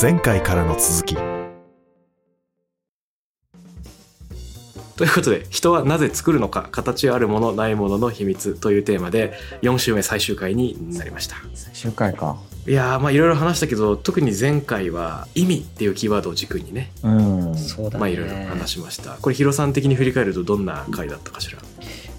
[0.00, 1.16] 前回からの続き。
[4.96, 11.36] ということで人はなぜ作るのか形あるものないものの秘密というテーマで4週目最終回になりました。
[11.54, 12.38] 最終回か。
[12.66, 17.54] いやーまあいろいろ話したけど特に前回は意味っていうキーワードを軸にねうん。
[17.56, 17.98] そうだね。
[18.00, 19.12] まあいろいろ話しました。
[19.20, 21.58] これヒロさん的に振り返るとどんな回だったかしら？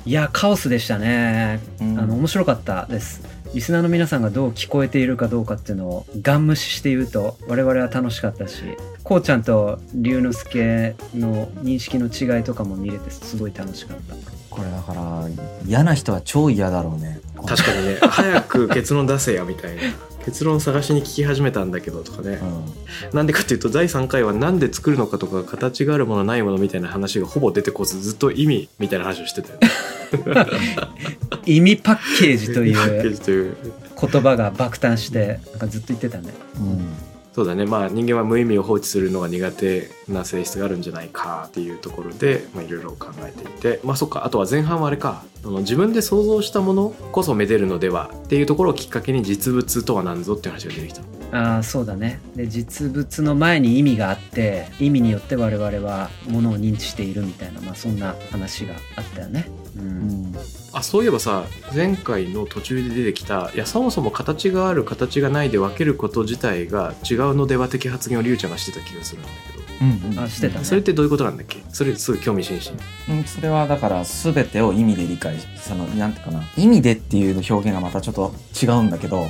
[0.06, 1.60] いや、カオスでしたね。
[1.82, 2.00] うん。
[2.00, 3.22] あの、面白かったです。
[3.54, 8.64] リスナーの皆さんがどう聞こえているかどうかっていうのをガン無視して言うと我々は楽しかったし
[9.04, 14.16] こうちゃんと龍之介の認識の違いとかも見れてすごい楽しかった。
[14.50, 15.28] これだから
[15.68, 17.20] 嫌な人は超嫌だろうね。
[17.46, 17.98] 確かにね。
[18.10, 19.82] 早く結論出せやみたいな。
[20.26, 22.40] 結論探しに聞き始めたんだけどとかね。
[22.42, 23.16] う、ん。
[23.16, 29.70] なんでかっていうと第3回はなんで作るのかとか形があるものないものみたいな話がほぼ出てこずずっと意味みたいな話をしてたよね
[31.46, 33.58] 意味パッケージという
[34.00, 36.34] 言葉が爆誕してなんかずっと言ってたね。
[36.58, 37.08] うん。
[37.34, 37.66] そうだね。
[37.66, 43.80] まあ人間は無意味を放置するのが苦手な性質があるんじゃないかっていうところでまあいろいろ考えていて。
[43.84, 44.26] まあそっか。
[44.26, 45.24] あとは前半はあれか。
[45.44, 51.02] あの自分で想像したものこそめでるのではっていうところをきっかけに実物とは何ぞっていう話が出てきた。
[51.02, 52.20] ああそうだね。
[52.36, 59.48] で実物の前に意味があって意味によって我々はものを認知しているみたいなまあそんな話があったよね。
[59.76, 60.32] ううん。
[60.32, 60.36] ん
[60.74, 69.68] あそういえばさ前回の途中で出てきたいやそもそも形がある形がないで分けること自体が違うのでは的発言をりゅうちゃんがしてた気がするんだけど。
[69.80, 70.20] うんうん。
[70.20, 70.66] あしてたね。
[70.66, 71.62] それってどういうことなんだっけ？
[71.70, 73.20] それすごい興味津々。
[73.20, 73.24] うん。
[73.26, 76.44] それはだから全てを意味で理解しそのなんていうかな。
[76.58, 79.28] 意味でっていう表現がまたちょっと違うんだけど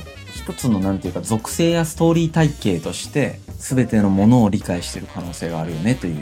[0.48, 6.16] 一つのなんていうか属性やストーリー体系として全てのものを理解してる可能性があるよねという。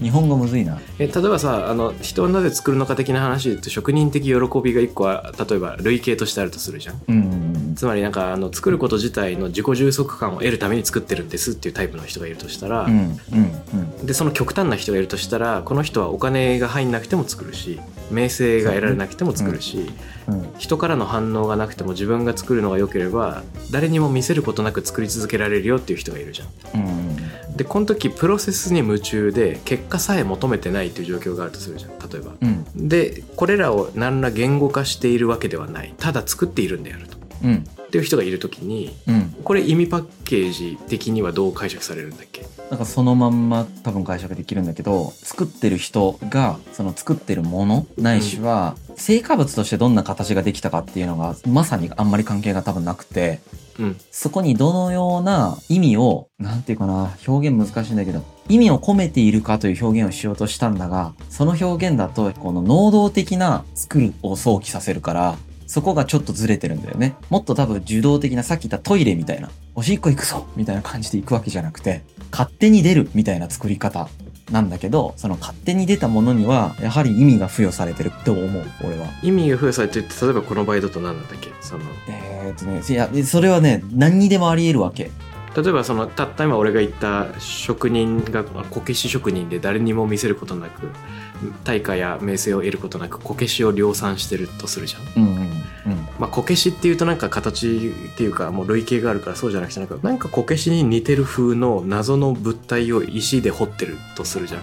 [0.00, 0.80] 日本語むずいな。
[0.98, 4.32] え例えばさあの人はなぜ作るのか的な話で言うと職人的喜
[4.62, 7.02] びが一個は例えば類型としてあるとするじゃん。
[7.08, 7.16] うん。
[7.16, 7.18] う
[7.56, 14.06] んつまりなんかあの作ること自体の自己充足感を得るために作ってるんですっていうタイプの人がいるとしたら、うんうんうん。
[14.06, 19.90] でその極端な人がいるとしたらこの人はお金が入んなくても作るし名声が得られなくても作るし、
[20.28, 20.52] うん。
[20.58, 26.80] 人からの反応がなくても自分が作るのが良ければ誰にも見せることなく作り続けられるよっていう人がいるじゃん。
[26.80, 27.56] うんうん。
[27.56, 32.32] でこの時プロセスに夢中で結果さえ求めてないという状況があるとするじゃん例えば。
[32.40, 32.88] うん。
[32.88, 35.94] でこれらを何ら言語化しているわけではない。
[35.98, 37.16] ただ作っているんであると。
[37.44, 37.64] うん。
[37.82, 39.34] っていう人がいる時にうん。
[39.44, 53.40] これ意味パッケージ的にはどう解釈されるんだっけなんかそのまんま多分解釈できるんだけど作ってる人がその作ってるものないしは成果物としてどんな形ができたかっていうのがまさにあんまり関係が多分なくて
[53.80, 53.96] うん。
[54.10, 65.36] そこにどのような意味をなんていうかな表現難しいんだけど意味を込めているかという表現をしようとしたんだがその表現だとこの能動的な作るを想起させるから
[65.70, 67.14] そこがちょっとずれてるんだよね。
[67.28, 74.08] もっと多分受動的なさっき言ったトイレみたいな、おしっこ行くぞみたいな感じで行くわけじゃなくて、勝手に出るみたいな作り方
[74.50, 79.06] なんだけど、その勝手に出たものには、やはり意味が付与されてるって思う、俺は。
[79.22, 81.50] 意味が付与されてるって例えばこの場合だと何なんだっけ？
[81.60, 85.12] そのえーっとね、いや、でそれはね、何にでもあり得るわけ。
[85.56, 90.88] 例えばそのたった今俺が言った職人がこけし職人で誰にも見せることなく
[91.64, 95.24] 対価や名声を得ることなくこけしを量産してるとするじゃん。
[95.24, 95.46] うんうんうん。
[96.18, 104.62] まあ、こけしっていうとなんか形っていうかもう類型があるからそうじゃなくてなんかなんかこけしに似てる風の謎の物体を石で掘ってるとするじゃん。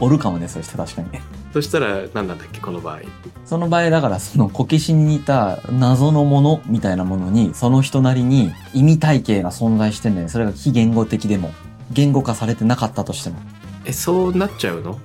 [0.00, 1.22] おるかもね、そして確かにね。
[1.52, 3.00] そしたら何なんだっけこの場合。
[3.44, 10.32] その場合だからそのこけしに似た謎のものみたいなものにその人なりに意味体系が存在してんだよね。
[10.32, 11.52] それが非言語的でも
[11.92, 13.36] 言語化されてなかったとしても
[13.84, 14.98] えそうなっちゃうの？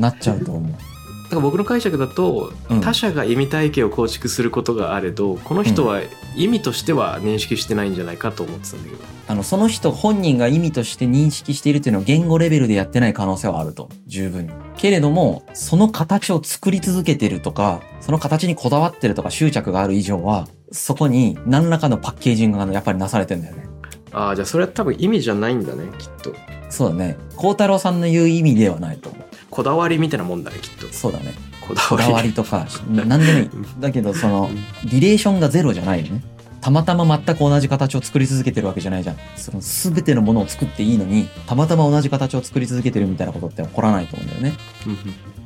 [0.00, 0.70] なっちゃうと思う。
[0.70, 6.00] なんか僕の解釈だと、うん他者が意味体系を構築することがあれどこの人は
[6.36, 13.88] 意味としては認識してないんじゃないかと思ってたんだけど、あの、その人本人が意味として認識しているっていうのを言語レベルでやってない可能性はあると。
[14.06, 14.52] 十分に。
[14.76, 23.66] けれども、その形を作り続けてるとか、その形にこだわってるとか執着がある以上は、そこに何らかのパッケージングがやっぱりなされてんだよね。
[24.12, 26.32] ああじゃあそれは多分意味じゃないんだねきっと
[26.70, 27.16] そうだね。
[27.36, 29.24] 孝太郎さんの言う意味ではないと思う。
[29.50, 31.34] こだわりみたいなもんだねきっとそうだね。
[31.66, 33.50] こだわりとか、何でもいい。
[33.80, 34.50] だけど、その、
[34.84, 36.22] リレーションがゼロじゃないよね。
[36.66, 39.16] たまたま全く同じ形を作り続けてるわけじゃないじゃん。
[39.36, 44.54] その全てのものを作っていいのに、たまたま同じ形を作り続けてるみたいなことって起こらないと思うんだよね。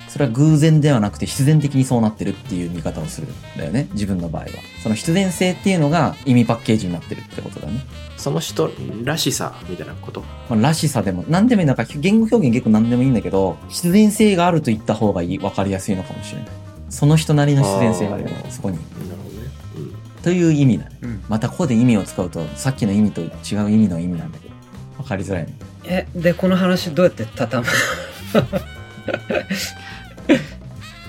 [0.09, 3.89] それは偶然ではなくて必然的にそうなってるっていう見方をするんだよね。
[3.93, 4.49] 自分の場合は。
[4.83, 7.81] その必然性っていうのが意味パッケージになってるってことだね。
[8.17, 8.71] その人
[9.05, 10.23] らしさみたいなこと？
[10.49, 11.67] まあ、らしさでも、何でもいい。
[11.67, 16.49] なんか言語表現結構何でもいいんだけど、必然性があると言った方がいい、わかりやすいのかもしれない。
[16.89, 18.79] その人なりの必然性があるよそこに。
[18.79, 18.87] なる
[19.23, 19.30] ほどね、
[20.23, 20.91] という意味だね。
[21.03, 24.55] うんまたここで意味を使うと、さっきの意味と違う意味の意味なんだけど。
[24.99, 25.55] わかりづらいね。
[25.85, 27.73] えでこの話どうやって畳む？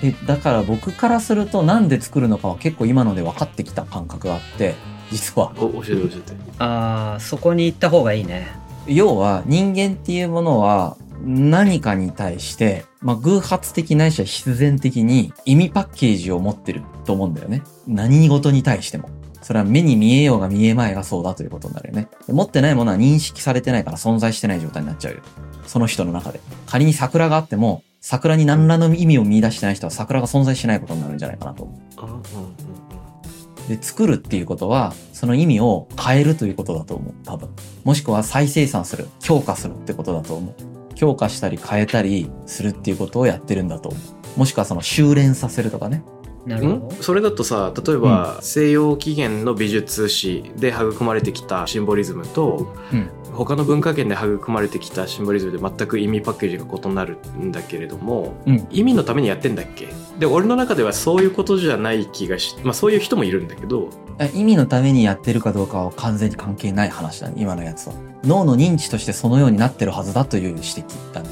[0.04, 4.74] え、だから僕からするとなんで作るのかは結構今ので分かってきた感覚があって、
[5.10, 5.52] 実は。
[5.56, 8.48] お教えて教えてああそこに行った方がいいね
[8.86, 17.62] 要は人間っていうものは何かに対して、まあ、偶発的ないしは必然的に意味パッケージを持ってると思うんだよね。
[17.86, 19.10] 何事に対しても。
[19.42, 22.08] それは目に見えようが見えまいがそうだということになるよね。
[22.28, 25.20] 持ってないものは認識されてないから存在してない状態になっちゃうよ。
[25.66, 26.40] その人の中で。
[26.66, 33.68] 仮に桜があっても、桜に何らの意味を見出してない人は桜が存在しないことになるんじゃないかなと思う。
[33.68, 37.14] で、作るっていうことは、その意味を変えるということだと思う。
[37.24, 37.48] 多分。
[37.84, 39.08] もしくは再生産する。
[39.20, 40.54] 強化するってことだと思う。
[40.94, 43.98] 強化したり変えたりするっていうことをやってるんだと思
[44.36, 44.38] う。
[44.40, 46.04] もしくはその修練させるとかね。
[46.46, 46.90] なるほどん？
[47.00, 59.88] それだとさ例えば、西洋起源の美術史で育まれてきたシンボリズムと、うん他の文化圏で育まれてきたシンボリズムで全く意味パッケージが異なるんだけれども、うん意味のためにやってんだっけ？
[60.18, 63.88] で俺の中ではそういうことじゃない気がし、まあ、そういう人もいるんだけど
[64.18, 67.34] え意味のためにやってるかどうかは完全に関係ない話だね。
[67.38, 67.94] 今のやつは。
[68.24, 71.28] 脳の認知としてそのようになってるはずだという指摘だね。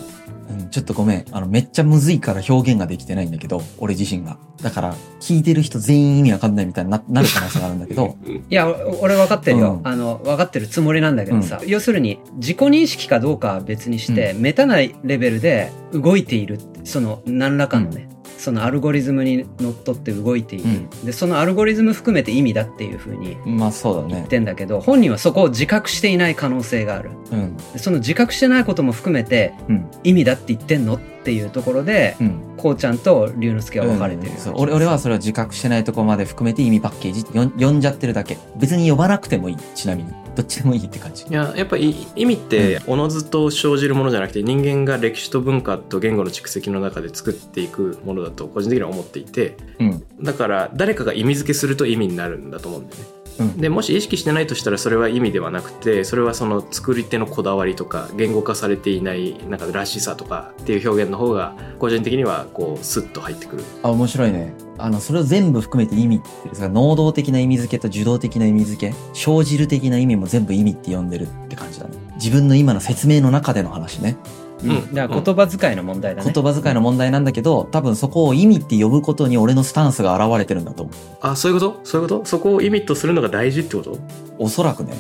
[0.71, 1.25] うん、ちょっとごめん。
[1.33, 4.39] あの、めっちゃむずいから表現ができてないんだけど、俺自身が。
[4.63, 8.17] だから、聞いてる人全員意味わかんないみたいにななる可能性があるんだけど、
[8.49, 9.89] いやお俺分かってるよ、うん。
[9.89, 18.10] あの分かってるつもりなんだけどさ、要するに自己認識かどうかは別にして、メタなレベルで動いているその何らかのね、
[18.41, 24.27] そのアルゴリズムにのっとって動いている、でそのアルゴリズム含めて意味だっていうふうにまあそうだね言っ。
[24.29, 27.57] てんだけど本人はそこを自覚していない可能性があるうん。
[27.57, 29.91] でその自覚してないことも含めてうん。
[30.05, 32.41] 意味だって言ってんのっていうところで、うん。
[32.57, 38.39] こうちゃんと龍之介は分かれてる、俺俺はそれを自覚してないところまで含めて意味パッケージって呼んじゃってるだけ。
[38.57, 39.57] 別に呼ばなくてもいい。
[39.75, 40.11] ちなみに。
[40.41, 41.33] どっちでもいいって感じい。
[41.33, 50.05] ややっぱり意味っておのずと生じるものじゃなくて人間が歴史と文化と言語の蓄積の中で作っていくものだと個人的には思っていてうん。
[50.23, 53.09] だから誰かが意味付けすると意味になるんだと思うんだよね。
[53.41, 53.59] うん。
[53.59, 63.65] でもし意識してないとしたらそれは意味ではなくてそれはその作り手のこだわりとか言語化されていないなんからしさとかっていう表現の方が個人的にはこうスッと入ってくる。
[63.83, 64.55] あ、面白いね。
[64.85, 71.95] あの、それを全部含めて意味って、それ能動的な意味付けと受動的な意味付け、生じる的な意味も全部意味って呼んでるって感じだね。
[72.17, 74.17] 自分の今の説明の中での話ね。
[74.63, 80.95] うんだから言葉遣いの問題だね、言葉遣いの問題なんだけど、多分そこを意味って呼ぶことに俺のスタンスが現れてるんだと思う。
[81.23, 81.81] あそういうこと？
[81.83, 82.25] そういうこと？
[82.27, 83.99] そこを意味とするのが大事ってこと？
[84.39, 84.93] おそらくね。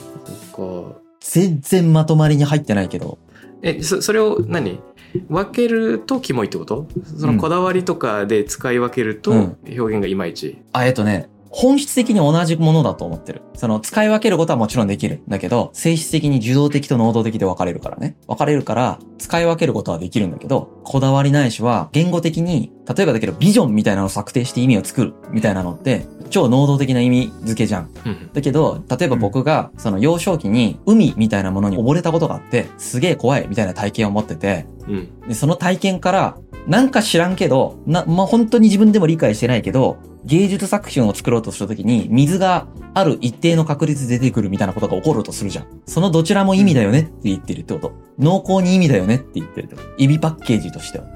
[0.52, 3.18] こう全然まとまりに入ってないけど、
[3.62, 4.80] えそそれを何？
[5.28, 6.86] 分けるとキモいってこと？
[7.18, 9.56] そのこだわりとかで使い分けるとうん。
[9.66, 13.42] 表現がいまいち、あ、えっとね、本質的に同じものだと思ってる。
[13.54, 15.22] その、使い分けることはもちろんできる。
[15.28, 18.16] だけど、性質的に受動的と能動的で分かれるからね。
[18.28, 27.90] 分かれるから、使い分けることはできるんだけど、こだわりないしは、言語的に、例えばだけど、ビジョンみたいなのを策定して意味を作る、みたいなのって、超能動的な意味付けじゃん。
[28.06, 36.36] うんだけど、例えば僕が、その幼少期に、海みたいなものに溺れたことがあって、すげえ怖い、みたいな体験を持ってて、うんで、その体験から、
[36.66, 45.66] なんか知らんけど、な、まあ、本当に自分でも理解してないけど、芸術作品を作ろうとした時に、水がある一定の確率で出てくるみたいなことが起こるとするじゃん。
[45.86, 47.92] そのどちらも意味だよねって言ってるってこと。
[48.18, 49.88] 濃厚に意味だよねって言ってるってこと。
[49.96, 51.06] 意味パッケージとしては。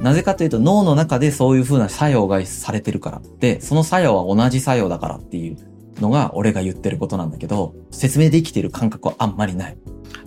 [0.00, 3.22] なぜかというと脳の中でそういう風な作用がされてるから。
[3.38, 5.56] で、その作用は同じ作用だからっていう
[6.00, 9.76] のが俺が言ってることなんだけど、説明できてる感覚はあんまりない。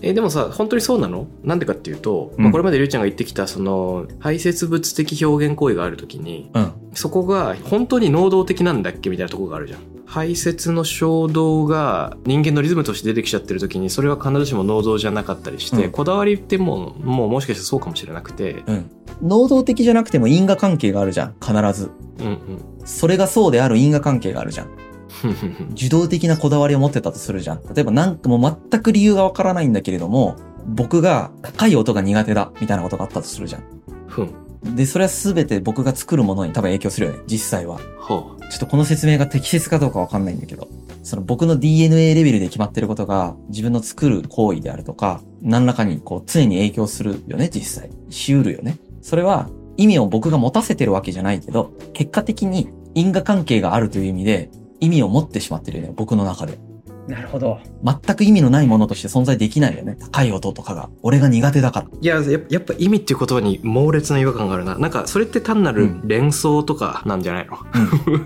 [0.02, 1.28] えでもさ本当にそうなの？
[1.44, 6.74] なんでかっていうと、うんまあ、これまでりゅうちゃんが言ってきたその排泄物的表現行為がある時にうん。
[6.94, 18.92] そこが本当に能動的なんだっけみたいなところがあるじゃん排泄の衝動が人間のリズムとして出てきちゃってる時にそれは必ずしも能動じゃなかったりして、うんこだわりってもうもうもしかしたらそうかもしれなくてうん。
[19.22, 21.36] 能動的じゃなくても因果関係があるじゃん。
[21.42, 21.90] 必ず。
[22.20, 22.40] うんうん
[22.86, 24.68] それがそうである因果関係があるじゃん。
[25.14, 27.62] ふんふんふん受動的なこだわりを持ってたとするじゃん。
[27.74, 33.64] 例えばなんかもう全く理由がわからないんだけれども、僕が高い音が苦手だみたいなことがあったとするじゃん。
[34.08, 37.20] ふんで、それは全て僕が作るものに多分影響するよね。
[37.28, 37.80] 実際は。
[38.00, 40.68] ほちょっとこの説明が適切かどうかわかんないんだけど。
[41.04, 47.90] その僕の DNA レベルで決まってることが自分の作る行為であるとか、何らかにこう常に影響するよね、実際。
[48.10, 48.78] しうるよね。
[49.02, 54.50] それは意味を僕が持たせてるわけじゃないけど、結果的に因果関係があるという意味で
[54.84, 56.60] 意味を持ってしまってるよね、僕の中で。
[57.08, 57.60] なるほど。
[57.84, 59.98] 全く意味のないものとして存在できないよね。
[60.00, 60.90] 高い音とかが。
[61.02, 61.88] 俺が苦手だから。
[62.00, 67.58] いやややっぱ意味っていう言葉に猛烈な違和感があるななんかそれって単なるうん連想とかなんじゃないの、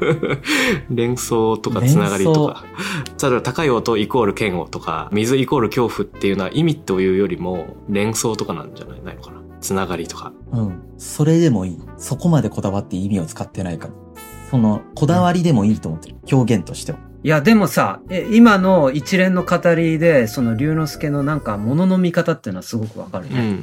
[0.95, 2.63] 連想とかつながりとか
[3.21, 9.37] 例えば高い音イコール嫌悪とか水イコール恐怖っていうのは意味というよりも連想とかなんじゃないないのかな？
[9.59, 10.83] つながりとかうん。
[10.97, 11.79] それでもいい。
[11.97, 13.93] そこまでこだわって意味を使ってないから。
[14.49, 16.15] その、こだわりでもいいと思ってる。
[16.31, 16.99] 表現としては。
[17.23, 23.41] いや、でもさ、え今の一連の語りで、その龍之介のなんか、物の見方っていうのはすごくわかるうんうね。
[23.41, 23.55] うん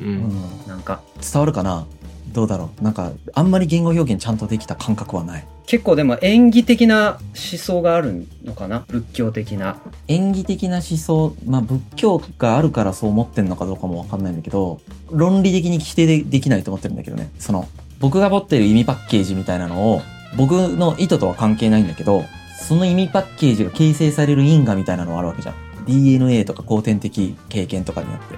[0.67, 0.69] ん。
[0.69, 1.87] なんか、伝わるかな？
[2.33, 2.83] どうだろう？
[2.83, 5.47] なんか、あんまり言語表現ちゃんとできた感覚はない。
[5.67, 8.85] 結構でも演技的な思想があるのかな？
[8.89, 9.77] 仏教的な。
[10.09, 17.31] 演技的な思想、まあ仏教があるからそう思ってんのかどうかもわかんないんだけど、論理的に否定でできないと思ってるんだけどね。
[17.39, 17.69] その、
[18.01, 20.03] 僕が持ってる意味パッケージみたいなのを、
[20.37, 22.25] 僕の意図とは関係ないんだけど、
[22.67, 25.55] その意味パッケージが形成される因果みたいなのがあるわけじゃん。
[25.87, 28.37] DNA とか後天的経験とかによって。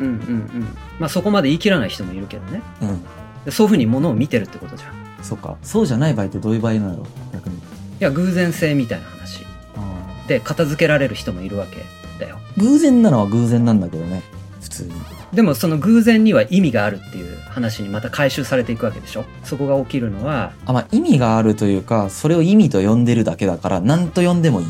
[0.00, 0.76] うんうんうん。
[0.98, 2.62] まあそこまで言い切らない人もいるけどね。
[2.82, 3.02] うん。
[3.44, 4.90] でそういうふうに物を見てるってことじゃん。
[4.90, 5.56] いそうか。
[5.62, 7.06] そうじゃない場合ってどういう場合なの？
[7.32, 7.58] 逆に。
[7.98, 9.44] や、偶然性みたいな話。
[10.26, 11.84] で、片付けられる人もいるわけ
[12.22, 12.38] だよ。
[12.56, 14.22] 偶然なのは偶然なんだけどね。
[14.60, 14.92] 普通に。
[15.32, 19.24] でもその偶然には意味があるっていう話にまた回収されていくわけでしょ？
[19.44, 24.66] そこが起きるのは、あ、まあ、意味があるというか、それを意味と呼んでるだけだから、何と呼んでもいい。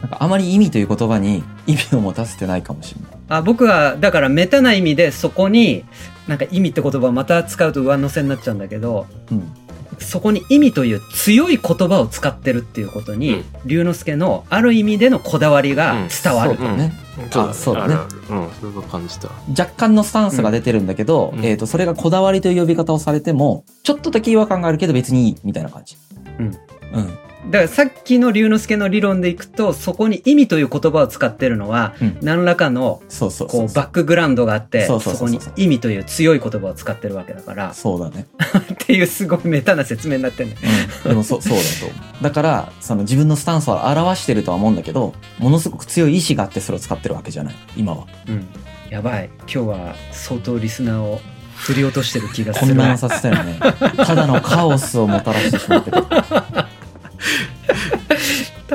[0.00, 3.10] なんかあまり意味という言葉に意味を持たせてないかもしれない。
[3.30, 5.84] あ僕はだからメタな意味でそこに
[6.28, 9.52] なんか意味って言葉をまた使うと上乗せになっちゃうんだけどうん。
[9.98, 13.44] そこに意味という強い言葉を使ってるっていうことに、うん。
[13.66, 16.92] 龍之介のある意味でのこだわりが伝わる、そうだね。
[17.30, 17.94] そうあそうだね。
[17.94, 18.02] ある。
[18.02, 18.50] あるうん。
[18.52, 21.44] それは感じた若干のスタンスが出てるんだけど、うん。
[21.44, 25.96] えっ、と、それがこだわりという呼び方をされても、ちょっとだけ違和感があるけど別にいい、みたいな感じ。
[26.38, 26.46] うん。
[26.46, 27.18] うん。
[27.50, 32.18] だからさっきの龍之介の理論でいくとそこに意味という言葉を使ってるのはうん。
[32.20, 38.26] 何らかのそうそうバックグラウンドがあってそこに意味という強い言葉を使ってるわけだからそうだね。
[38.72, 40.56] っていうすごいメタな説明になってんね
[41.04, 41.10] うん。
[41.10, 42.24] でもそ、 そうだと思う。
[42.24, 47.54] だから、その自分のスタンスを表してるとは思うんだけど、ものすごく強い意志があってそれを使ってるわけじゃない。
[47.76, 48.06] 今は。
[48.28, 48.46] うん
[48.90, 51.20] やばい今日は相当リスナーを
[51.56, 53.58] 振り落としてる気がす混る乱させたよね。
[53.96, 55.98] ただのカオスをもたらしてしまってる。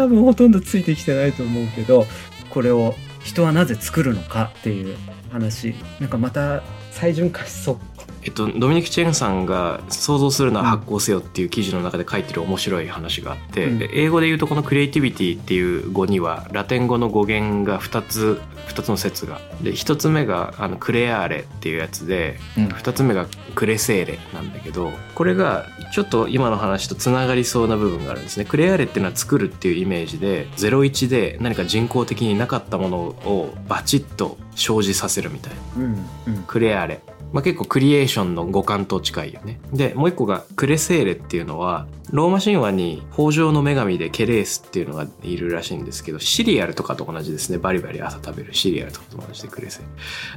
[0.03, 2.05] 多分ほとんどついてきてないと思うけど
[2.49, 2.93] これを
[3.23, 4.97] 人はなぜ作るのかっていう
[5.31, 5.75] 話。
[6.01, 7.79] なんかまた再循環しそう。
[8.25, 13.79] えっと、ドミニク・チェンさんが「想像するのは発行せよ」っていう記事の中で書いてる面白い話があって、うん。
[13.79, 19.41] で英語で言うとこの「クリエイティビティ」っていう語にはラテン語の語源が2つ2つの説が。
[19.61, 22.65] で1つ目があのクレアーレっていうやつでうん。
[22.67, 28.45] 2つ目がクレセーレなんだけどこれがちょっと今の話とつながりそうな部分があるんですね。
[28.45, 35.83] クレアーレっていうのは作るっていうイメージで01で何か人工的になかったものをバチッと生じさせるみたいな。
[35.83, 36.43] うんうん。
[36.47, 37.01] クレアーレ、
[37.33, 39.59] まあ、結構クリエーションの五感と近いよね。
[39.73, 47.57] でもう一個がクレセーレっていうのはローマ神話に豊穣の女神でケレースっていうのがいるらしいんですけどシリアルとかと同じですね。
[47.57, 49.81] バリバリ朝食べるシリアルとかと同じでクレセ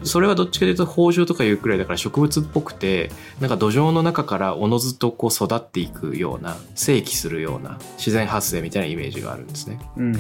[0.02, 9.78] それはどっちかというと豊穣とかいうくらいだから植物っぽくてなんか土壌の中からおのずとこう育っていくような生気するような自然発生みたいなイメージがあるんですね。
[9.99, 10.14] うん。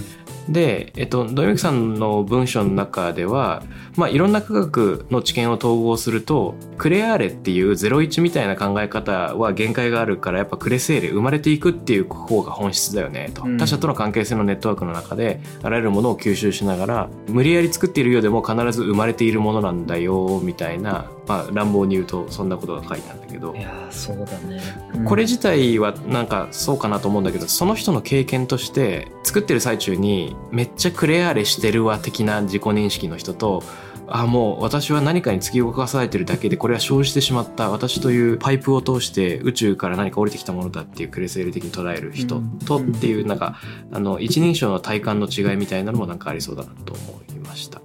[0.48, 3.62] で、えっと、ドミクさんの文章の中では、
[3.96, 13.56] まあ、いろんな科学の知見を統合するとクレアーレっていう01みたいな考え方は限界があるからやっぱクレセーレ生まれていくっていう方が本質だよねと、うん。
[13.56, 23.54] 他者との関係性のネットワークの中であらゆるものを吸収しながら無理やり作っているようでも必ず生まれているものなんだよみたいな、まあ、乱暴に言うとそんなことが書いてあるんだけど。
[23.54, 23.60] い。
[23.60, 24.60] やーそうだね、
[25.04, 33.62] これ自体はなんかそうかなと思うんだけどその人の経験として作ってる最中にめっちゃクレアーレしてるわ的な自己認識の人と
[34.08, 43.58] あもう私は何かに突き動かされてるだけでこれは生じてしまった私というパイプを通して宇宙から何か降りてきたものだっていうクレセール的に捉える人とうんっていうなんか
[43.92, 47.80] あの一人称の体感の違いみたいなのもなんかありそうだなと思いました。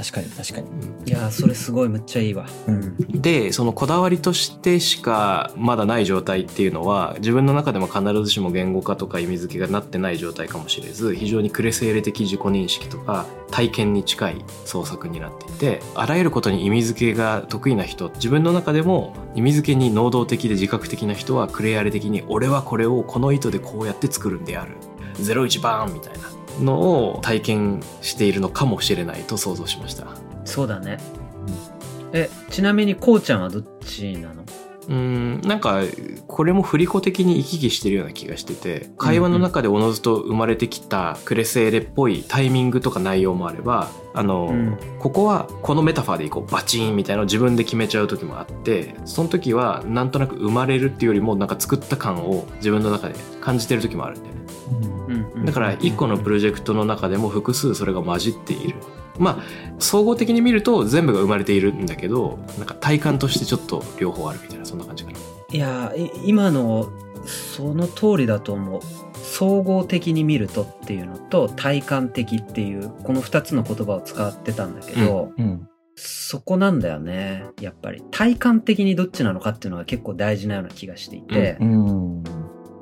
[0.00, 0.66] 確かに確かに。
[1.06, 2.96] いやーそれすごいむっちゃいいわうん。
[3.20, 24.76] でそのこだわりとしてしかまだない状態っていうのは自分の中でも必ずしも言語化とか意味付けがなってない状態かもしれず非常にクレセーレ的自己認識とか体験に近い創作になっていてあらゆることに意味付けが得意な人自分の中でも意味付けに能動的で自覚的な人はクレアレ的に俺はこれをこの意図でこうやって作るんである
[25.16, 26.29] 01バーンみたいな
[26.60, 30.06] のを体験しているのかもしれないと想像しました。
[30.44, 30.98] そうだね
[31.46, 34.42] うんえちなみにこうちゃんはどっちなの？
[34.90, 35.82] うんなんか
[36.26, 55.46] これも振り子的に行き来してるような気がしてて会話の中でおのずと生まれてきたクレセーレっぽいタイミングとか内容もあればあの、うんここはこのメタファーでいこうバチンみたいなのを自分で決めちゃう時もあってその時はなんとなく生まれるっていうよりもなんか作った感を自分の中で感じてる時もあるんだよね。
[55.46, 58.76] だから1個のプロジェクトの中でも複数それが混じっている。
[59.20, 59.42] まあ
[59.78, 65.18] 総合的に見ると全部が生まれているんだけどなんか体感としてちょっと両方あるみたいなそんな感じかな。
[65.52, 66.90] いやい今の
[67.26, 68.80] その通りだと思う
[69.22, 75.66] 総合的に見るとっていうのと体感的っていうこの2つの言葉を使ってたんだけど、うん。
[76.02, 82.24] そこなんだよねやっぱり体感的にどっちなのかっていうのが結構大事なような気がしていて、うん。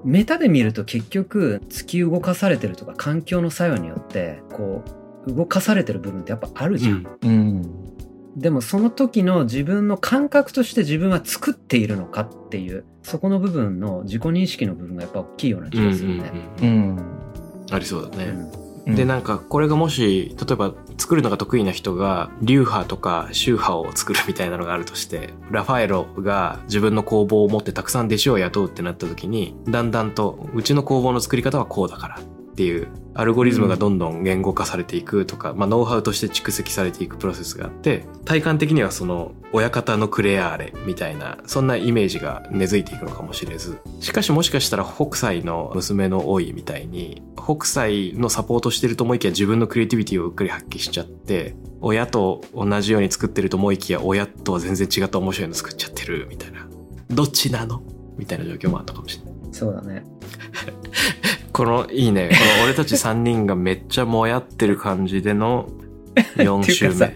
[0.05, 7.63] メタで見ると結局突き動かされてるとか環境の作用によってこう動かされてる部分ってやっぱあるじゃん、うん。
[8.37, 16.33] でもその時の自分の感覚として自分は作っているのかっていうそこの部分の自己認識の部分がやっぱ大きいような気がするね。
[16.61, 16.99] ううんん。
[17.71, 18.25] ありそうだね。
[18.25, 32.21] うんでなんかこれがもし例えば作るのが得意な人が流派とか宗派を作るみたいなのがあるとしてラファエロが自分の工房を持ってたくさん弟子を雇うってなった時にだんだんとうちの工房の作り方はこうだから
[32.59, 56.67] っていうアルゴリズムがどんどん言語化されていくとか、まあ、ノウハウとして蓄積されていくプロセスがあって体感的にはその親方のクレアーレみたいなそんなイメージが根付いていくのかもしれずしかしもしかしたら北斎の娘の老いみたいに北斎のサポートしてると思いきや自分のクリエイティビティをうっかり発揮しちゃって親と同じように作ってると思いきや親とは全然違った面白いの作っちゃってるみたいな
[57.09, 57.85] どっちなの
[58.17, 59.35] みたいな状況もあったかもしれない。
[59.53, 60.03] そうだね。
[61.59, 65.69] このいいねこの俺たち3人がめっちゃもやってる感じでの
[66.37, 67.13] 4 ってい週目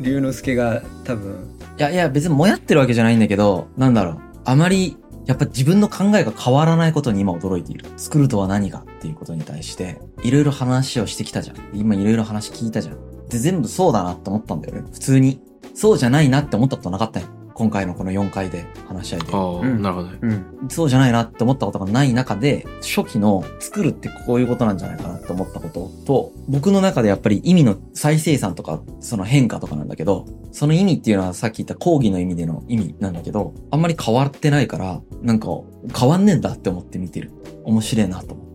[0.00, 4.18] 龍之介が多分いやいや、別にもやってるわけじゃないんだけど、なんだろう。
[4.44, 7.86] あまり、やっぱ自分の考えが変わらないことに今驚いている。
[7.96, 11.56] 作るとは何かっていうことに対して、いろいろ話をしてきたじゃん。
[11.72, 12.96] 今いろいろ話聞いたじゃん。
[13.28, 14.82] で、全部そうだなって思ったんだよね。
[14.92, 15.40] 普通に。
[15.74, 17.26] そうじゃないなって思ったことなかったよ。
[17.54, 19.32] 今回のこの4回で話し合いで。
[19.32, 35.48] ああ、うんなるほどねうんそうじゃないなって思ったことがない中で、初期の作るってこういうことなんじゃないかなって思ったことと、僕の中でやっぱり意味の再生産とか、その変化とかなんだけど、その意味っていうのはさっき言った講義の意味での意味なんだけど、あんまり変わってないから、なんか
[35.98, 37.32] 変わんねえんだって思って見てる。
[37.64, 38.52] 面白いなと思って。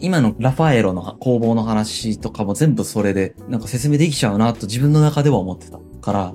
[0.00, 6.34] 今のラファエロの工房の話とかも全部それで、なんか説明できちゃうなと自分の中では思ってたから、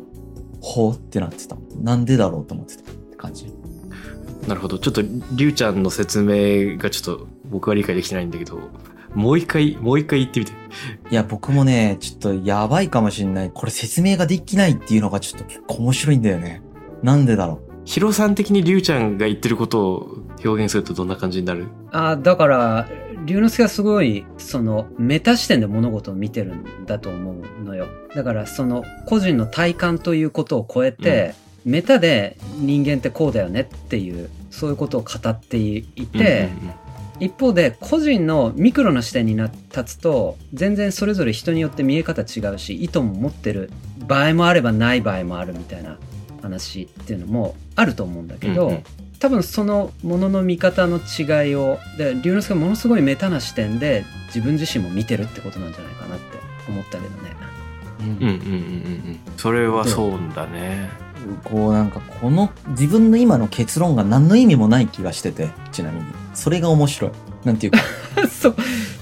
[0.62, 1.58] ほうってなってた。
[1.82, 3.52] なんでだろうと思ってたって感じ。
[4.48, 8.60] なるほどちょっとりゅうちゃんの説明がちょっと僕は理解できてないんだけど
[9.16, 10.52] もう一回もう一回言ってみて
[11.12, 13.52] いや、僕もね、ちょっとやばいかもしんない。
[13.54, 16.62] これ説明ができないっていうのがちょっと結構面白いんだよね。
[17.04, 21.68] なんでだろヒロさん的にりゅうちゃんが言ってることを表現するとどんな感じになる？
[21.92, 22.90] あだから
[23.26, 36.50] 龍之介はすごいそのメタ視点で物事を見てるんだと思うのよだからその個人の体感ということを超えて、メタで人間ってこうだよねっていうそういうことを語っていて、
[37.20, 43.72] 一方で個人のミクロな視点にな立つと全然それぞれ人によって見え方違うし意図も持ってる
[44.08, 45.98] 場合もあればない場合もあるみたいな
[46.42, 48.84] 話っていうのもあると思うんだけど、うんうん
[49.20, 56.26] 多分そのものの見方の違いをで龍之介がものすごいメタな視点で自分自身も見てるってことなんじゃないかなって
[56.68, 57.32] 思ったけどね。
[58.02, 58.04] う。
[58.04, 58.36] うんうんうんうんう
[59.12, 60.90] んそれはそうだね
[61.44, 66.06] こうなんかこの自分の今の結論が何の意味もない気がしてて、ちなみに。
[66.34, 67.12] それが面白い。
[67.46, 67.80] なんていうか、
[68.28, 68.54] そ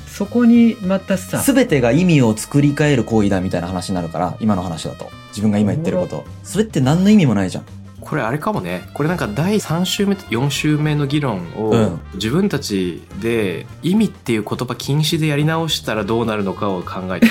[0.07, 5.09] そこにまたさすべてが意味を作り変える行為だみたいな話になるから、今の話だと。
[5.29, 6.25] 自分が今言ってること。
[6.43, 7.65] それって何の意味もないじゃん。
[8.01, 17.29] これあれかもねこれなんか第3週目と4週目の議論を、うん自分たちで意味っていう言葉禁止でやり直したらどうなるのかを考えて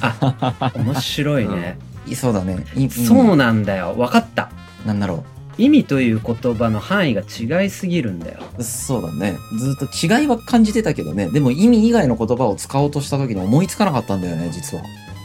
[0.00, 1.78] た 面白いね、
[2.16, 2.64] そうだね。
[2.76, 4.50] いそうなんだよ分かった
[4.86, 5.24] なんだろ
[5.58, 8.62] 意味という言葉の範囲が違いすぎるんだよう。
[8.62, 9.36] そうだね。
[9.58, 11.30] ずっと違いは感じてたけどね。
[11.30, 14.84] でも意味以外の言葉を使おうとした時に思いつかなかったんだよね、実は。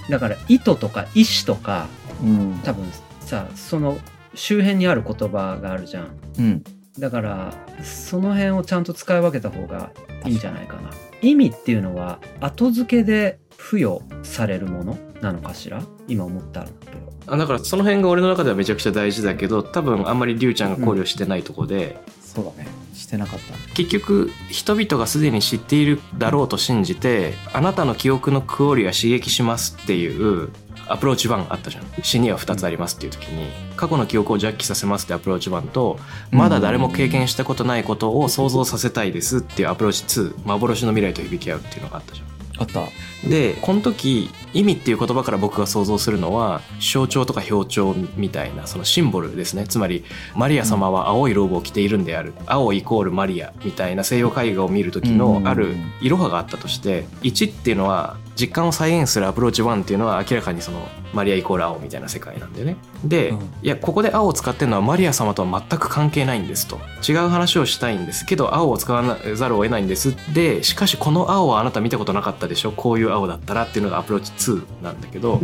[0.10, 1.88] だから意図とか意思とか
[2.22, 2.60] うん。
[2.64, 2.86] 多分
[3.22, 3.98] さその
[4.34, 6.64] 周辺にある言葉があるじゃんうん。
[7.00, 9.92] だからその辺をちゃんと使い分けた方が
[10.26, 10.90] いいんじゃないかな
[11.22, 15.82] 意味っていうのは後付けで付与されるものなのかしら？
[16.08, 22.68] 今思ったんだけどあだからその辺が俺の中ではめちゃくちゃ大事だけど多分あんまりりゅうちゃんが考慮してないとこで、そうだね。
[22.94, 23.74] してなかった。
[23.74, 30.50] 結局人々がすでに知っているだろうと信じてあなたの記憶のクオリは刺激しますっていう
[30.88, 31.86] アプローチ1あったじゃん。
[32.04, 35.98] 死には2つありますっていう時に過去の記憶をジャッキさせますってアプローチ1と
[36.32, 42.88] まだ誰も経験したことないことを想像させたいですっていうアプローチ2幻の未来と響き合うっていうのがあったじゃんあった。
[43.28, 49.66] でこの時意味っていう言葉から僕が想像するのは象徴とか表徴みたいなそのシンボルですね。
[49.68, 50.04] つまり
[50.36, 52.34] マリア様は青いローブを着ているんである。
[52.46, 62.76] 青イコールマリアみたいな西洋絵画を見る時のあるいろはがあったとして1っていうのは実感を再現するアプローチ1っていうのは明らかにそのマリアイコール青みたいな世界なんだよね。
[63.06, 63.38] で、うん。
[63.62, 66.80] いやここで青を使ってるのはマリア様とは全く関係ないんですと。
[67.08, 70.16] 違う話をしたいんですけど青を使わざるを得ないんです。
[70.34, 72.72] でしかしこの青はあなた見たことなかったでしょ？
[72.72, 75.42] こういう青だったらっていうのがアプローチ2なんだけど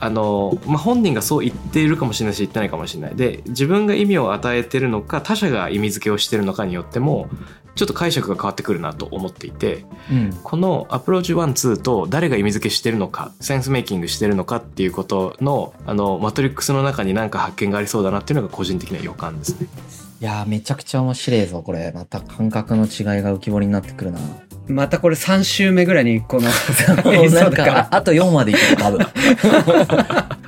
[0.00, 3.14] あの、まあ、本人がそう言っているかもしれないし言ってないかもしれない。
[3.14, 7.28] で自分が意味を与えてるのか他者が意味付けをしてるのかによっても
[7.74, 10.40] ちょっと解釈が変わってくるなと思っていてうん。
[10.42, 19.66] このアプローチ12と誰が意味付けしてるのかセンスメイキングしてるのかっていうことのあのマトリックスの中に何か発見がありそうだなっていうのが個人的な予感ですね。
[20.22, 21.90] いやー、めちゃくちゃ面白いぞ、これ。
[21.92, 24.20] また感覚の違いが浮き彫りになってくるな。
[24.68, 26.42] またこれ3週目ぐらいにこの
[27.28, 28.98] なんか、ああと4までいける、多分。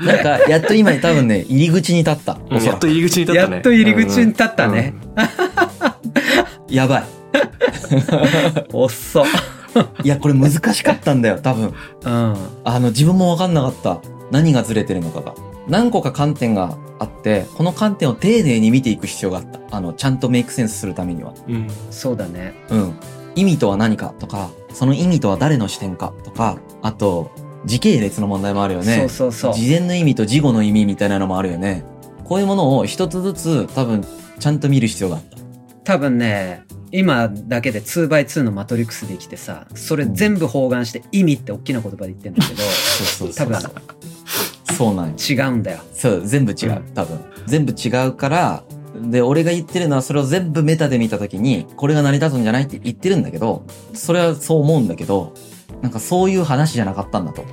[0.07, 2.39] なんか、やっと今多分ね、入り口に立った。
[2.49, 3.55] うんやっと入り口に立ったね。
[3.55, 5.25] やっと入り口に立ったねうん。
[6.75, 7.05] やばい。
[8.73, 9.25] 遅っ。
[10.05, 11.73] いや、これ難しかったんだよ、多分。
[12.05, 12.37] うん。
[12.65, 14.01] あの、自分もわかんなかった。
[14.31, 15.35] 何がずれてるのかが。
[15.69, 19.77] 何個か観点があって、この観点を丁寧に見ていく必要があった。
[19.77, 21.33] あの、ちゃんとメイクセンスするためには。
[21.49, 22.55] うんそうだね。
[22.71, 22.95] うん。
[23.35, 27.31] 意味とは何かとか、その意味とは誰の視点かとか、あと、
[27.65, 28.97] 時系列の問題もあるよね。
[28.97, 29.55] そうそうそう。
[29.55, 31.85] 事前の意味と事後の意味みたいなのもあるよね。
[32.25, 34.05] こういうものを一つずつ多分
[34.39, 35.44] ちゃんと見る必要があった。
[35.85, 43.59] 多分ね、今だけで 2x2 のマトリックスできてさ、それ全部包含して意味って大きな言葉で言ってんだけど、そうそう多分
[44.75, 45.15] そうなんよ。
[45.17, 45.81] 違うんだよ。
[45.93, 47.21] そう、全部違う、うん多分。
[47.47, 48.65] 全部違うから、
[49.11, 55.35] で、俺が言ってるのはそれを全部メタで見たときに、これが成り立つんじゃないって言ってるんだけど、それはそう思うんだけど、
[55.83, 57.45] なんかそういう話じゃなかったんだと。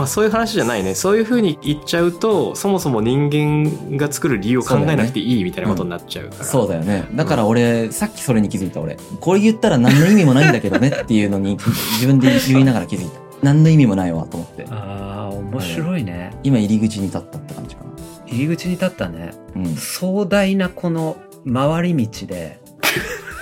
[0.00, 0.94] まあそういう話じゃないね。
[0.94, 6.44] そういうふうに言っちゃうと、そもそも人間が作る理由を考えなくていいみたいなことになっちゃうから。
[6.46, 7.06] そうだよね。
[7.14, 8.96] だから俺、さっきそれに気づいた俺。
[9.20, 11.58] これ言ったら何の意味もないんだけどねっていうのに
[12.00, 13.20] 自分で言いながら気づいた。
[13.42, 14.64] 何の意味もないわと思って。
[14.70, 16.32] ああ、面白いね。
[16.44, 17.82] 今入り口に立ったって感じか
[18.26, 19.32] 入り口に立ったね。
[19.54, 19.62] な。
[19.62, 19.74] うん。
[19.74, 22.58] 壮大なこの回り道で、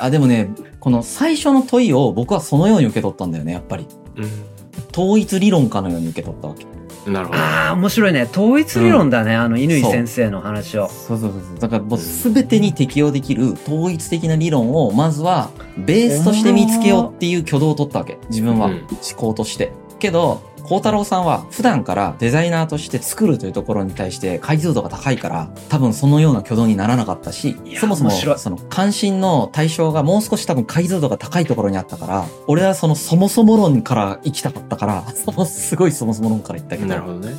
[0.00, 3.86] あ、でもね、この最初の問いを僕はそのように受け取ったんだよね、やっぱり。
[4.92, 6.66] 統一理論かのように受け取ったわけ。
[7.06, 7.12] うん。
[7.12, 7.38] なるほど。
[7.38, 8.28] ああ、面白いね。
[8.30, 9.34] 統一理論だね。
[9.34, 10.88] あの、乾先生の話を。
[10.88, 11.58] そうそうそうそう。
[11.58, 18.18] だからもう全てに適用できる統一的な理論を、まずはベースとして見つけようっていう挙動を取ったわけ。
[18.28, 19.72] 自分はうん思考として。
[19.98, 37.34] けど、孝太郎さんは普段からデザイナーとして作るというところに対して解像度が高いから、多分そのような挙動にならなかったしそもそもその関心の対象がもう少し多分解像度が高いところにあったから、俺はそのそもそも論から行きたかったから、そのすごいそもそも論から言ったけど、なるほどね。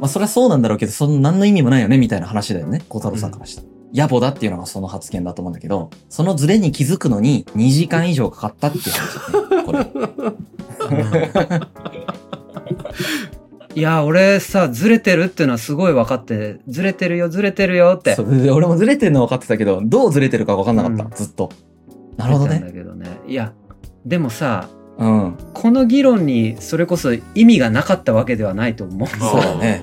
[0.00, 3.68] まあそれはそうなんだろうけど、その何の意味もないよねみたいな話だよね、孝太郎さんからしたら。
[3.94, 11.62] 野暮だっていうのがその発言だと思うんだけど、そのズレに気づくのに2時間以上かかったっていう話だね、これ。
[13.74, 18.14] いや、俺さ、ずれてるっていうのはすごい分かって、ずれてるよ、ずれてるよって。
[18.14, 21.50] そうで俺もズレてるの分かってたけど、どうズレてるか分かんなかった、うんずっと。
[22.16, 22.60] なるほどね。
[22.60, 23.06] だけどね。
[23.26, 23.52] いや、
[24.04, 25.36] でもさ、うん。
[25.54, 29.08] この議論にそれこそ意味がなかったわけではないと思う。
[29.08, 29.82] そうだね。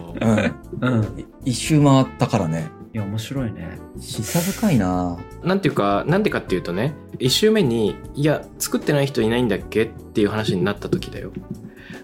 [0.81, 0.97] うん。
[0.97, 1.19] うん。
[1.19, 2.69] い一周回ったからね。
[2.93, 3.77] いや、面白いね。
[3.99, 9.83] 示唆深いななんていうか、なんでかっていうとね、一周目に、いや、作ってない人いないんだっけ？
[9.83, 11.31] っていう話になった時だよ。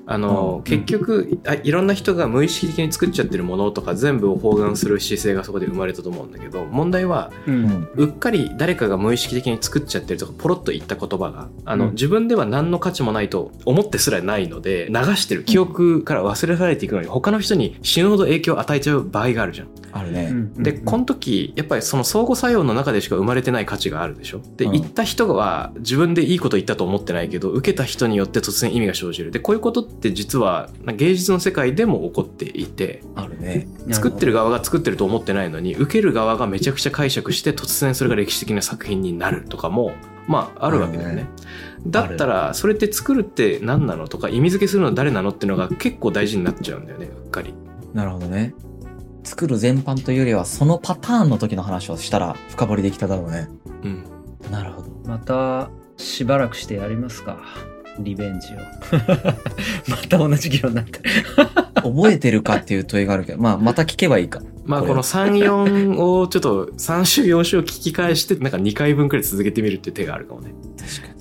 [0.08, 7.52] あの、うん結局あ、いろんな人が無意識的に作っちゃってるものとか全部を包含する姿勢がそこで生まれたと思うんだけど、問題は、う。
[7.52, 7.90] うんん。
[7.96, 19.68] うっかり誰かが無意識的に作っちゃってるとかポロッと言った言葉があの、うん自分では何の価値もないと思ってすらないので流してる記憶から忘れられていくのに他の人に死ぬほど影響を与えちゃう場合があるじゃん。
[19.92, 20.28] あるね。
[20.30, 24.42] うんで、この時やっぱりその相互作用の中でしか生まれてない価値があるでしょ？
[24.58, 29.32] で、うん言った人は自分でいいこと言ったと思ってないけど受けた人によって突然意味が生じる。
[29.32, 33.68] でこういうことって実は芸術の世界でも起こっていてあるね。
[33.92, 39.94] 作ってる側が作ってると思ってないのに受ける側がめちゃくちゃ解釈して突然それが歴史的な作品になるとかも
[40.28, 41.28] まああるわけだよね。
[41.88, 47.54] だったらそれって作るって何なのとか意味付けするのは誰なのっていうのが結構大事になっちゃうんだよねうっかり。
[47.94, 48.54] なるほどね。
[49.26, 53.50] 作る全般というよりは、そのパターンの時の話をしたら深掘りできただろうね。
[53.84, 54.06] うん
[54.52, 54.90] なるほど。
[55.06, 57.40] また、しばらくしてやりますか。
[58.00, 58.58] リベンジを。
[59.90, 61.10] また同じ議論になってる。
[61.76, 64.42] 覚えてるかっていう問いがあるけど、まあ、また聞けばいいか。
[64.66, 70.54] まあこの3、4をちょっと3週4週を聞き返して、なんか2回分くらい続けてみるっていう手があるかもね。
[70.78, 71.15] 確かに。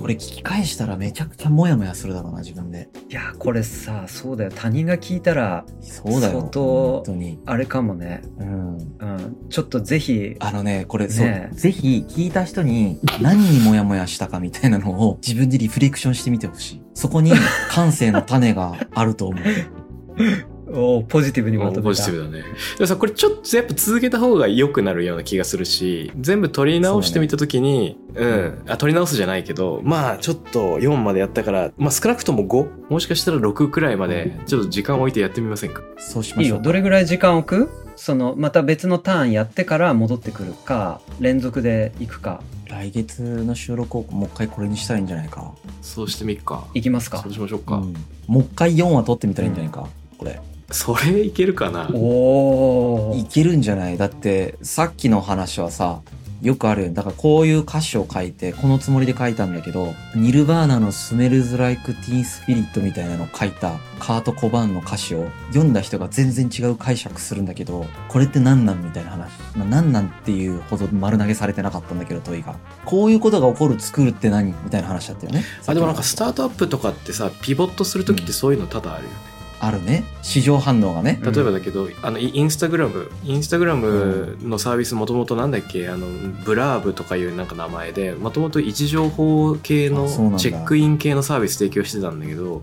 [0.00, 2.88] これ聞き返したらめちゃくちゃモヤモヤするだろうな、自分で。
[3.10, 6.40] いやこれさそうだよ他人が聞いたらそうだよ。
[6.40, 7.38] 相当本当に。
[7.44, 8.76] あれかもねうん。
[8.78, 16.82] うんちょっとぜひあのね、これ、ねそう、ぜひ聞いた人に何にモヤモヤしたかみたいなのを 自分でリフレクションしてみてほしい。
[16.94, 17.32] そこに
[17.68, 19.42] 感性の種があると思う。
[20.72, 22.44] おーポジティブにまとめたポジティブだね。
[22.76, 28.62] でもさ、これちょっとやっぱ続けた方が良くなるような気がするし、全部取り直してみたときに、う,、ん。
[28.68, 32.90] あ、取り直すじゃないけど、まあちょっと4までやったから、まあ少なくとも 5?
[32.90, 35.82] もしかしたら6くらいまで、ちょっと時間を置いてやってみませんか？
[35.98, 36.42] そうしましょう。
[36.42, 37.70] いいよどれぐらい時間置く？
[37.96, 45.52] そのまた別のターンやってから戻ってくるか連続で行くか来月の収録をもう一回これにしたらいいんじゃないか。
[45.82, 46.66] そうしてみっか。
[46.72, 47.76] 行きますかそうしましょうか。
[47.76, 47.94] うん。
[48.26, 49.86] もう一回4話撮ってみたらいいんじゃないか。
[50.16, 50.40] これ。
[50.70, 51.90] それいけるかな？
[51.92, 53.98] おおいけるんじゃない？
[53.98, 56.00] だって、さっきの話はさ、
[56.42, 56.92] よくあるよ。
[56.92, 69.30] だからこういう歌詞を書いて、このつもりで書いたんだけど、ニルバーナのスメルズ・ライク・ティーン・スピリットみたいなのを書いたカート・コバーンの歌詞を読んだ人が全然違う解釈するんだけど、これって何なんみたいな話。
[69.56, 72.54] まあ、何なんっていうほど丸投げされてなかったんだけど、問いが。
[72.86, 74.54] こういうことが起こる作るって何？
[74.64, 75.44] みたいな話だったよね。
[75.66, 79.16] あ、でもなんかスタートアップとかってさ、ピボットするときってそういうの多々あるよね。
[79.62, 80.04] あるね。
[80.22, 81.20] 市場反応がね。
[81.22, 83.10] 例えばだけど、あのイインスタグラム。
[83.24, 85.88] インスタグラムのサービスもともとなんだっけ？
[85.90, 86.06] あの
[86.44, 92.62] ブラーブとかいうなんか名前でもともと位置情報系のチェックイン系のサービス提供してたんだけど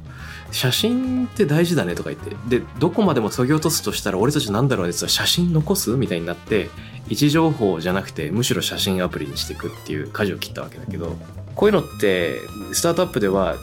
[0.52, 2.36] 写真って大事だねとか言って。
[2.60, 6.70] でどこまでも削ぎ落とすとしたら俺たちなんだろうねって写真残すみたいになって
[7.10, 11.16] 位置情報じゃなくてむしろ写真アプリにしていくっていう舵を切ったわけだけど
[11.54, 12.40] こういうのって
[12.74, 13.56] スタートアップでは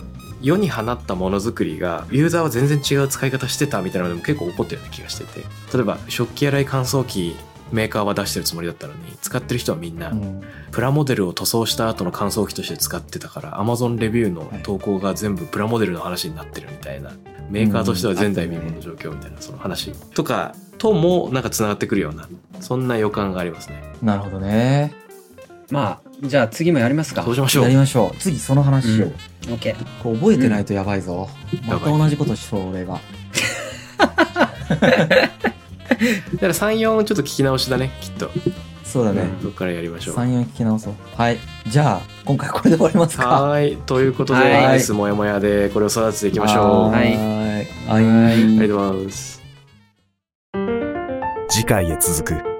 [0.44, 5.40] 世に放ったものづくりがユーザーは全然違う使い方してたみたいなのでも結構起こってるような気がしてて。
[5.72, 7.35] 例えば食器洗い乾燥機
[7.72, 10.42] メーカーは出してるつもりだったのに使ってる人はみんなうん。
[10.70, 17.12] プラモデルを塗装した後の乾燥機として使ってたから Amazon レビューの投稿が全部プラモデルの話になってるみたいな
[17.48, 22.28] メーカーとしては前代未聞の状況みたいなその話とかともなんかつながってくるような
[22.61, 23.83] そんな予感がありますね。
[24.02, 24.94] なるほどね。
[25.70, 28.16] まあじゃあ次もやりますかそうしましょうやりましょう。
[28.18, 29.09] 次その話しよう。
[29.09, 29.14] うん
[29.55, 31.29] OK こう覚えてないとやばいぞ。
[31.66, 32.94] まやばいた同じことしそう、俺が。
[32.94, 32.98] だ
[33.98, 34.07] か
[36.40, 38.31] ら34をちょっと聞き直しだねきっと
[38.83, 39.24] そうだね。
[39.42, 40.94] どっからやりましょう3、4聞き直そう。
[41.16, 41.38] はい。
[41.66, 43.27] じゃあ、今回これで終わりますか。
[43.29, 43.77] はーい。
[43.79, 46.64] ということで、はいナイスもやもやでこれを育てていきましょう。
[46.90, 47.16] はありーい。
[47.88, 48.57] はいはい。
[48.57, 49.42] がとうございます。
[51.48, 52.54] 次回へ続く